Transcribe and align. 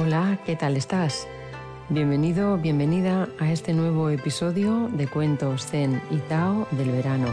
Hola, 0.00 0.38
¿qué 0.46 0.54
tal 0.54 0.76
estás? 0.76 1.26
Bienvenido, 1.88 2.56
bienvenida 2.56 3.28
a 3.40 3.50
este 3.50 3.74
nuevo 3.74 4.10
episodio 4.10 4.88
de 4.92 5.08
Cuentos 5.08 5.66
Zen 5.66 6.00
y 6.12 6.18
Tao 6.18 6.68
del 6.70 6.92
verano. 6.92 7.26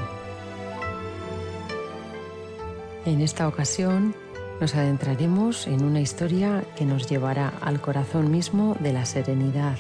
En 3.05 3.21
esta 3.21 3.47
ocasión 3.47 4.15
nos 4.59 4.73
adentraremos 4.73 5.67
en 5.67 5.83
una 5.83 6.01
historia 6.01 6.63
que 6.75 6.85
nos 6.85 7.07
llevará 7.07 7.53
al 7.61 7.79
corazón 7.81 8.31
mismo 8.31 8.75
de 8.79 8.93
la 8.93 9.05
serenidad. 9.05 9.77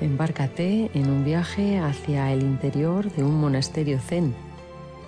Embárcate 0.00 0.90
en 0.94 1.10
un 1.10 1.26
viaje 1.26 1.78
hacia 1.78 2.32
el 2.32 2.40
interior 2.40 3.12
de 3.12 3.22
un 3.22 3.38
monasterio 3.38 3.98
zen, 3.98 4.34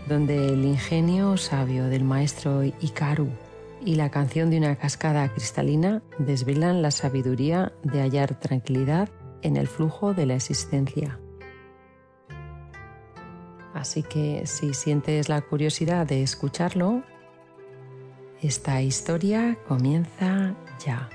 donde 0.07 0.49
el 0.53 0.67
ingenio 0.67 1.39
sabio 1.39 1.87
del 1.87 2.05
maestro 2.05 2.63
Ikaru 2.63 3.31
y 3.85 3.97
la 3.97 4.11
canción 4.11 4.51
de 4.51 4.59
una 4.59 4.77
cascada 4.77 5.29
cristalina 5.33 6.03
desvelan 6.19 6.83
la 6.83 6.91
sabiduría 6.91 7.73
de 7.83 8.01
hallar 8.01 8.39
tranquilidad 8.39 9.09
en 9.43 9.57
el 9.57 9.67
flujo 9.67 10.15
de 10.15 10.27
la 10.27 10.35
existencia. 10.35 11.19
Así 13.75 14.03
que 14.03 14.47
si 14.47 14.75
sientes 14.75 15.29
la 15.29 15.41
curiosidad 15.41 16.07
de 16.07 16.23
escucharlo, 16.23 17.03
esta 18.41 18.83
historia 18.83 19.59
comienza 19.67 20.55
ya. 20.85 21.09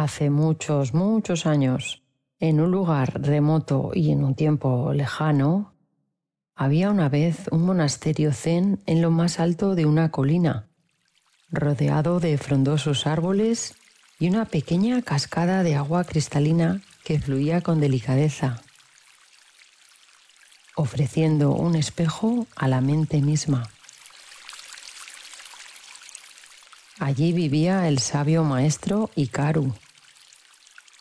Hace 0.00 0.30
muchos, 0.30 0.94
muchos 0.94 1.44
años, 1.44 2.02
en 2.38 2.62
un 2.62 2.70
lugar 2.70 3.20
remoto 3.20 3.90
y 3.92 4.12
en 4.12 4.24
un 4.24 4.34
tiempo 4.34 4.94
lejano, 4.94 5.74
había 6.54 6.88
una 6.88 7.10
vez 7.10 7.48
un 7.50 7.66
monasterio 7.66 8.32
zen 8.32 8.82
en 8.86 9.02
lo 9.02 9.10
más 9.10 9.38
alto 9.38 9.74
de 9.74 9.84
una 9.84 10.10
colina, 10.10 10.70
rodeado 11.50 12.18
de 12.18 12.38
frondosos 12.38 13.06
árboles 13.06 13.74
y 14.18 14.30
una 14.30 14.46
pequeña 14.46 15.02
cascada 15.02 15.62
de 15.62 15.76
agua 15.76 16.04
cristalina 16.04 16.80
que 17.04 17.20
fluía 17.20 17.60
con 17.60 17.78
delicadeza, 17.78 18.62
ofreciendo 20.76 21.52
un 21.52 21.74
espejo 21.74 22.46
a 22.56 22.68
la 22.68 22.80
mente 22.80 23.20
misma. 23.20 23.68
Allí 26.98 27.34
vivía 27.34 27.86
el 27.86 27.98
sabio 27.98 28.44
maestro 28.44 29.10
Ikaru, 29.14 29.74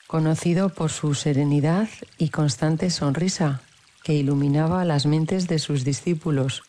conocido 0.09 0.69
por 0.69 0.89
su 0.89 1.13
serenidad 1.13 1.87
y 2.17 2.29
constante 2.29 2.89
sonrisa 2.89 3.61
que 4.03 4.15
iluminaba 4.15 4.83
las 4.83 5.05
mentes 5.05 5.47
de 5.47 5.59
sus 5.59 5.83
discípulos, 5.83 6.63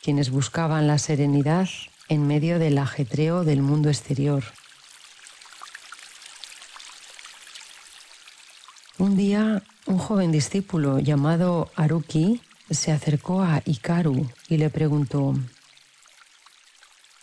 quienes 0.00 0.30
buscaban 0.30 0.86
la 0.86 0.98
serenidad 0.98 1.68
en 2.08 2.24
medio 2.24 2.60
del 2.60 2.78
ajetreo 2.78 3.42
del 3.42 3.62
mundo 3.62 3.88
exterior. 3.88 4.44
Un 8.96 9.16
día, 9.16 9.64
un 9.86 9.98
joven 9.98 10.30
discípulo 10.30 11.00
llamado 11.00 11.68
Aruki 11.74 12.42
se 12.70 12.92
acercó 12.92 13.42
a 13.42 13.60
Ikaru 13.64 14.30
y 14.48 14.58
le 14.58 14.70
preguntó, 14.70 15.34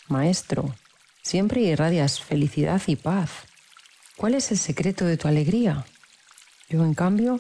Maestro, 0.10 0.76
Siempre 1.22 1.62
irradias 1.62 2.20
felicidad 2.20 2.82
y 2.88 2.96
paz. 2.96 3.49
¿Cuál 4.20 4.36
es 4.36 4.52
el 4.52 4.58
secreto 4.58 5.06
de 5.06 5.16
tu 5.16 5.30
alegría? 5.30 5.86
Yo, 6.68 6.84
en 6.84 6.94
cambio, 6.94 7.40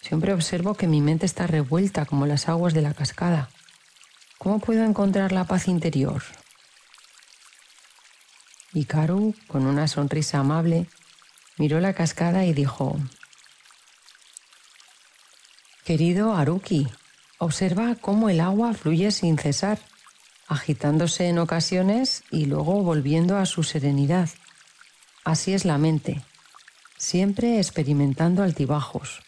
siempre 0.00 0.32
observo 0.32 0.74
que 0.74 0.86
mi 0.86 1.00
mente 1.00 1.26
está 1.26 1.48
revuelta 1.48 2.06
como 2.06 2.24
las 2.24 2.48
aguas 2.48 2.72
de 2.72 2.82
la 2.82 2.94
cascada. 2.94 3.50
¿Cómo 4.38 4.60
puedo 4.60 4.84
encontrar 4.84 5.32
la 5.32 5.42
paz 5.42 5.66
interior? 5.66 6.22
Ikaru, 8.74 9.34
con 9.48 9.66
una 9.66 9.88
sonrisa 9.88 10.38
amable, 10.38 10.86
miró 11.58 11.80
la 11.80 11.94
cascada 11.94 12.44
y 12.44 12.52
dijo, 12.52 12.96
Querido 15.84 16.34
Aruki, 16.34 16.86
observa 17.38 17.96
cómo 17.96 18.30
el 18.30 18.38
agua 18.38 18.72
fluye 18.74 19.10
sin 19.10 19.36
cesar 19.36 19.80
agitándose 20.46 21.26
en 21.26 21.40
ocasiones 21.40 22.22
y 22.30 22.44
luego 22.44 22.84
volviendo 22.84 23.36
a 23.36 23.46
su 23.46 23.64
serenidad. 23.64 24.28
Así 25.24 25.52
es 25.52 25.64
la 25.64 25.78
mente, 25.78 26.22
siempre 26.96 27.58
experimentando 27.58 28.42
altibajos, 28.42 29.22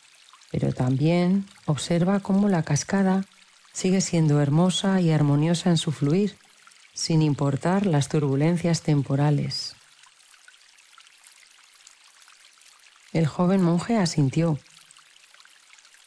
pero 0.51 0.73
también 0.73 1.47
observa 1.67 2.21
cómo 2.21 2.49
la 2.49 2.63
cascada 2.63 3.27
sigue 3.73 4.01
siendo 4.01 4.41
hermosa 4.41 5.01
y 5.01 5.11
armoniosa 5.11 5.71
en 5.71 5.79
su 5.79 5.93
fluir, 5.93 6.37
sin 6.95 7.23
importar 7.23 7.87
las 7.87 8.09
turbulencias 8.09 8.83
temporales. 8.83 9.77
El 13.13 13.27
joven 13.27 13.63
monje 13.63 13.99
asintió 13.99 14.59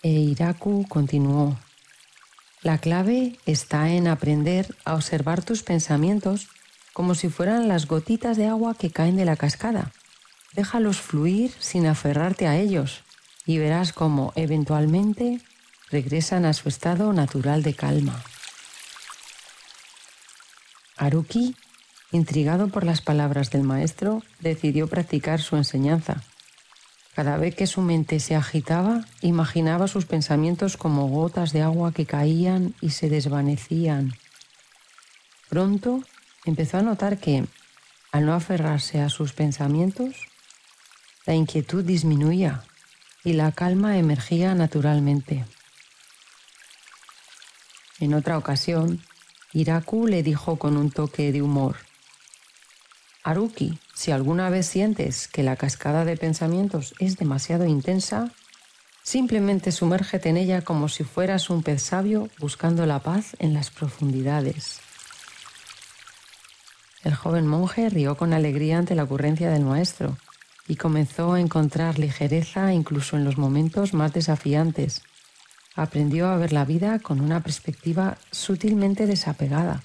e 0.02 0.10
Iraku 0.10 0.88
continuó. 0.88 1.60
La 2.62 2.80
clave 2.80 3.38
está 3.46 3.90
en 3.90 4.08
aprender 4.08 4.76
a 4.86 4.96
observar 4.96 5.44
tus 5.44 5.64
pensamientos 5.64 6.48
como 6.96 7.14
si 7.14 7.28
fueran 7.28 7.68
las 7.68 7.88
gotitas 7.88 8.38
de 8.38 8.48
agua 8.48 8.74
que 8.74 8.90
caen 8.90 9.18
de 9.18 9.26
la 9.26 9.36
cascada. 9.36 9.92
Déjalos 10.54 11.02
fluir 11.02 11.52
sin 11.60 11.88
aferrarte 11.88 12.48
a 12.48 12.56
ellos 12.56 13.04
y 13.46 13.58
verás 13.58 13.92
cómo 13.92 14.32
eventualmente 14.38 15.42
regresan 15.92 16.46
a 16.46 16.54
su 16.54 16.70
estado 16.70 17.12
natural 17.12 17.64
de 17.64 17.74
calma. 17.74 18.24
Haruki, 20.96 21.58
intrigado 22.14 22.70
por 22.70 22.86
las 22.86 23.02
palabras 23.02 23.52
del 23.52 23.64
maestro, 23.64 24.24
decidió 24.40 24.88
practicar 24.88 25.42
su 25.42 25.58
enseñanza 25.58 26.24
cada 27.14 27.38
vez 27.38 27.56
que 27.56 27.66
su 27.66 27.82
mente 27.82 28.20
se 28.20 28.36
agitaba, 28.36 29.06
imaginaba 29.22 29.88
sus 29.88 30.06
pensamientos 30.06 30.76
como 30.76 31.08
gotas 31.08 31.54
de 31.54 31.62
agua 31.62 31.94
que 31.94 32.06
caían 32.06 32.76
y 32.82 32.90
se 32.90 33.10
desvanecían. 33.10 34.14
Pronto 35.48 36.04
empezó 36.46 36.78
a 36.78 36.82
notar 36.82 37.18
que, 37.18 37.46
al 38.12 38.26
no 38.26 38.34
aferrarse 38.34 39.02
a 39.02 39.10
sus 39.10 39.34
pensamientos, 39.34 40.16
la 41.26 41.34
inquietud 41.34 41.84
disminuía 41.84 42.64
y 43.24 43.34
la 43.34 43.52
calma 43.52 43.98
emergía 43.98 44.54
naturalmente. 44.56 45.46
En 48.00 48.14
otra 48.14 48.38
ocasión, 48.38 49.02
Iraku 49.54 50.08
le 50.08 50.22
dijo 50.22 50.58
con 50.58 50.78
un 50.78 50.92
toque 50.92 51.32
de 51.32 51.42
humor, 51.42 51.78
Haruki, 53.24 53.80
si 53.96 54.12
alguna 54.12 54.50
vez 54.50 54.68
sientes 54.68 55.28
que 55.28 55.42
la 55.42 55.56
cascada 55.56 56.06
de 56.06 56.16
pensamientos 56.16 56.94
es 57.00 57.18
demasiado 57.18 57.66
intensa, 57.66 58.32
simplemente 59.02 59.72
sumérgete 59.72 60.30
en 60.30 60.38
ella 60.38 60.62
como 60.62 60.90
si 60.90 61.04
fueras 61.04 61.50
un 61.50 61.64
pez 61.64 61.82
sabio 61.82 62.30
buscando 62.38 62.86
la 62.86 63.00
paz 63.00 63.36
en 63.40 63.54
las 63.54 63.72
profundidades. 63.72 64.80
El 67.06 67.16
joven 67.16 67.48
monje 67.48 67.90
rió 67.90 68.18
con 68.18 68.34
alegría 68.34 68.78
ante 68.78 68.96
la 68.96 69.04
ocurrencia 69.04 69.50
del 69.50 69.64
maestro 69.64 70.18
y 70.68 70.76
comenzó 70.76 71.32
a 71.32 71.40
encontrar 71.40 72.00
ligereza 72.00 72.74
incluso 72.74 73.16
en 73.16 73.24
los 73.24 73.38
momentos 73.38 73.94
más 73.94 74.12
desafiantes. 74.12 75.04
Aprendió 75.76 76.28
a 76.28 76.36
ver 76.36 76.52
la 76.52 76.66
vida 76.66 77.00
con 77.00 77.22
una 77.22 77.42
perspectiva 77.42 78.18
sutilmente 78.32 79.08
desapegada 79.08 79.82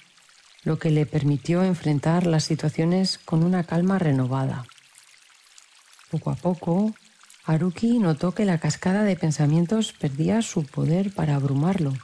lo 0.63 0.79
que 0.79 0.91
le 0.91 1.07
permitió 1.07 1.63
enfrentar 1.63 2.27
las 2.27 2.45
situaciones 2.45 3.19
con 3.19 3.43
una 3.43 3.65
calma 3.65 3.99
renovada. 3.99 4.67
Poco 6.11 6.31
a 6.31 6.35
poco, 6.35 6.95
Haruki 7.45 7.99
notó 7.99 8.33
que 8.33 8.45
la 8.45 8.59
cascada 8.59 9.05
de 9.05 9.17
pensamientos 9.17 9.93
perdía 9.93 10.43
su 10.43 10.65
poder 10.65 11.13
para 11.15 11.37
abrumarlo. 11.37 11.95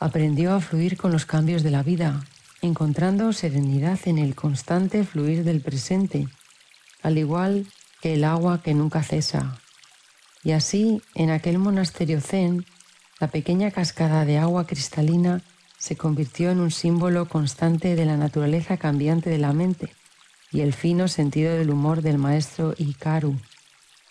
Aprendió 0.00 0.54
a 0.54 0.60
fluir 0.60 0.96
con 0.96 1.12
los 1.12 1.26
cambios 1.26 1.62
de 1.62 1.70
la 1.70 1.82
vida, 1.82 2.24
encontrando 2.62 3.32
serenidad 3.32 3.98
en 4.06 4.18
el 4.18 4.34
constante 4.36 5.04
fluir 5.04 5.42
del 5.42 5.60
presente, 5.60 6.28
al 7.02 7.18
igual 7.18 7.66
que 8.00 8.14
el 8.14 8.24
agua 8.24 8.62
que 8.62 8.72
nunca 8.72 9.02
cesa. 9.02 9.58
Y 10.44 10.52
así, 10.52 11.02
en 11.14 11.30
aquel 11.30 11.58
monasterio 11.58 12.20
zen, 12.20 12.64
la 13.20 13.28
pequeña 13.28 13.70
cascada 13.72 14.24
de 14.24 14.38
agua 14.38 14.66
cristalina 14.66 15.42
se 15.76 15.96
convirtió 15.96 16.50
en 16.50 16.60
un 16.60 16.70
símbolo 16.70 17.28
constante 17.28 17.96
de 17.96 18.06
la 18.06 18.16
naturaleza 18.16 18.76
cambiante 18.76 19.30
de 19.30 19.38
la 19.38 19.52
mente 19.52 19.92
y 20.52 20.60
el 20.60 20.72
fino 20.72 21.08
sentido 21.08 21.56
del 21.56 21.70
humor 21.70 22.02
del 22.02 22.18
maestro 22.18 22.74
Ikaru, 22.78 23.36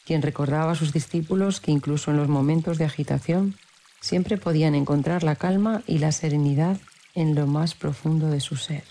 quien 0.06 0.22
recordaba 0.22 0.74
a 0.74 0.76
sus 0.76 0.92
discípulos 0.92 1.62
que 1.62 1.72
incluso 1.72 2.12
en 2.12 2.18
los 2.18 2.28
momentos 2.28 2.78
de 2.78 2.86
agitación 2.86 3.56
siempre 4.02 4.38
podían 4.38 4.76
encontrar 4.76 5.24
la 5.24 5.36
calma 5.36 5.84
y 5.88 6.00
la 6.00 6.12
serenidad 6.12 6.78
en 7.14 7.36
lo 7.36 7.48
más 7.48 7.76
profundo 7.76 8.28
de 8.28 8.40
su 8.40 8.56
ser. 8.56 8.84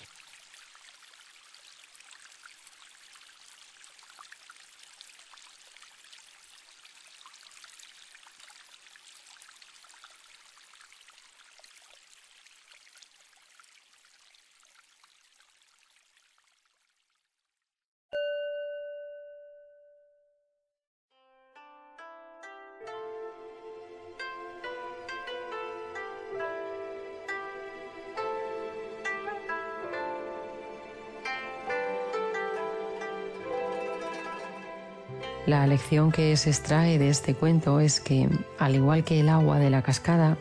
La 35.47 35.67
lección 35.67 36.13
que 36.13 36.37
se 36.37 36.51
extrae 36.51 36.99
de 36.99 37.09
este 37.09 37.35
cuento 37.35 37.81
es 37.81 38.01
que, 38.01 38.29
al 38.59 38.75
igual 38.75 39.05
que 39.05 39.21
el 39.21 39.31
agua 39.31 39.59
de 39.59 39.71
la 39.71 39.83
cascada, 39.83 40.37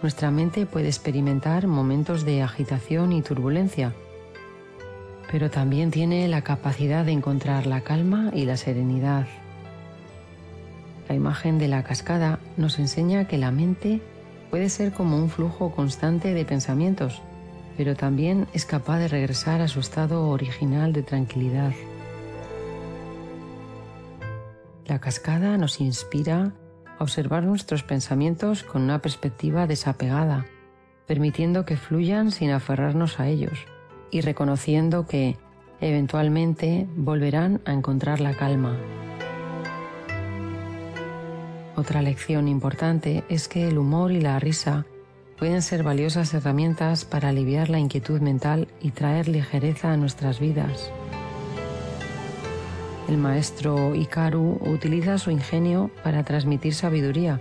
nuestra 0.00 0.30
mente 0.30 0.64
puede 0.64 0.86
experimentar 0.86 1.66
momentos 1.66 2.24
de 2.24 2.42
agitación 2.42 3.12
y 3.12 3.20
turbulencia, 3.20 3.94
pero 5.30 5.50
también 5.50 5.90
tiene 5.90 6.28
la 6.28 6.42
capacidad 6.42 7.04
de 7.04 7.12
encontrar 7.12 7.66
la 7.66 7.80
calma 7.80 8.30
y 8.32 8.44
la 8.44 8.56
serenidad. 8.56 9.26
La 11.08 11.16
imagen 11.16 11.58
de 11.58 11.66
la 11.66 11.82
cascada 11.82 12.38
nos 12.56 12.78
enseña 12.78 13.26
que 13.26 13.38
la 13.38 13.50
mente 13.50 14.00
puede 14.50 14.68
ser 14.68 14.92
como 14.92 15.16
un 15.16 15.30
flujo 15.30 15.72
constante 15.72 16.32
de 16.32 16.44
pensamientos, 16.44 17.22
pero 17.76 17.96
también 17.96 18.46
es 18.52 18.64
capaz 18.64 18.98
de 18.98 19.08
regresar 19.08 19.60
a 19.62 19.68
su 19.68 19.80
estado 19.80 20.28
original 20.28 20.92
de 20.92 21.02
tranquilidad. 21.02 21.72
La 24.88 25.00
cascada 25.00 25.58
nos 25.58 25.82
inspira 25.82 26.54
a 26.98 27.02
observar 27.02 27.42
nuestros 27.44 27.82
pensamientos 27.82 28.62
con 28.62 28.80
una 28.80 29.02
perspectiva 29.02 29.66
desapegada, 29.66 30.46
permitiendo 31.06 31.66
que 31.66 31.76
fluyan 31.76 32.30
sin 32.30 32.50
aferrarnos 32.52 33.20
a 33.20 33.28
ellos 33.28 33.66
y 34.10 34.22
reconociendo 34.22 35.06
que 35.06 35.36
eventualmente 35.82 36.88
volverán 36.96 37.60
a 37.66 37.74
encontrar 37.74 38.20
la 38.20 38.34
calma. 38.34 38.78
Otra 41.76 42.00
lección 42.00 42.48
importante 42.48 43.24
es 43.28 43.46
que 43.46 43.68
el 43.68 43.76
humor 43.76 44.10
y 44.10 44.22
la 44.22 44.38
risa 44.38 44.86
pueden 45.36 45.60
ser 45.60 45.82
valiosas 45.82 46.32
herramientas 46.32 47.04
para 47.04 47.28
aliviar 47.28 47.68
la 47.68 47.78
inquietud 47.78 48.22
mental 48.22 48.68
y 48.80 48.92
traer 48.92 49.28
ligereza 49.28 49.92
a 49.92 49.98
nuestras 49.98 50.40
vidas. 50.40 50.90
El 53.08 53.16
maestro 53.16 53.94
Ikaru 53.94 54.60
utiliza 54.66 55.16
su 55.16 55.30
ingenio 55.30 55.90
para 56.04 56.24
transmitir 56.24 56.74
sabiduría, 56.74 57.40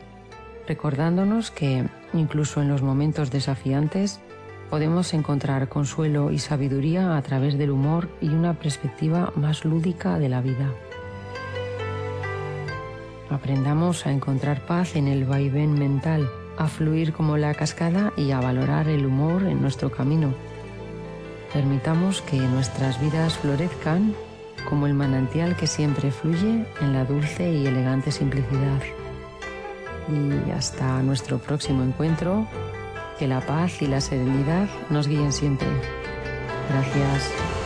recordándonos 0.66 1.52
que, 1.52 1.86
incluso 2.14 2.62
en 2.62 2.70
los 2.70 2.82
momentos 2.82 3.32
desafiantes, 3.32 4.22
podemos 4.70 5.14
encontrar 5.14 5.68
consuelo 5.68 6.32
y 6.32 6.40
sabiduría 6.40 7.18
a 7.18 7.22
través 7.22 7.58
del 7.58 7.72
humor 7.72 8.08
y 8.22 8.30
una 8.30 8.54
perspectiva 8.54 9.34
más 9.36 9.66
lúdica 9.66 10.18
de 10.20 10.30
la 10.30 10.40
vida. 10.40 10.72
Aprendamos 13.30 14.06
a 14.06 14.12
encontrar 14.12 14.66
paz 14.66 14.96
en 14.96 15.10
el 15.10 15.26
vaivén 15.26 15.74
mental, 15.74 16.30
a 16.58 16.68
fluir 16.68 17.12
como 17.12 17.36
la 17.36 17.54
cascada 17.54 18.14
y 18.16 18.32
a 18.32 18.40
valorar 18.40 18.88
el 18.88 19.06
humor 19.06 19.44
en 19.44 19.62
nuestro 19.62 19.92
camino. 19.92 20.34
Permitamos 21.52 22.22
que 22.22 22.38
nuestras 22.38 23.02
vidas 23.02 23.38
florezcan 23.38 24.16
como 24.68 24.88
el 24.88 24.94
manantial 24.94 25.56
que 25.56 25.68
siempre 25.68 26.12
fluye 26.12 26.66
en 26.82 26.94
la 26.94 27.06
dulce 27.06 27.52
y 27.52 27.66
elegante 27.66 28.12
simplicidad. 28.12 28.82
Y 30.10 30.52
hasta 30.52 31.02
nuestro 31.04 31.38
próximo 31.38 31.84
encuentro, 31.84 32.48
que 33.18 33.28
la 33.28 33.42
paz 33.42 33.82
y 33.82 33.88
la 33.88 34.02
serenidad 34.02 34.68
nos 34.90 35.08
guíen 35.08 35.32
siempre. 35.32 35.68
Gracias. 36.70 37.57